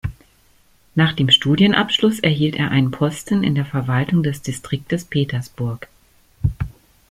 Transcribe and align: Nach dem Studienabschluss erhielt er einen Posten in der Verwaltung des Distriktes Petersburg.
Nach 0.95 1.13
dem 1.13 1.29
Studienabschluss 1.29 2.17
erhielt 2.21 2.55
er 2.55 2.71
einen 2.71 2.89
Posten 2.89 3.43
in 3.43 3.53
der 3.53 3.65
Verwaltung 3.65 4.23
des 4.23 4.41
Distriktes 4.41 5.05
Petersburg. 5.05 5.87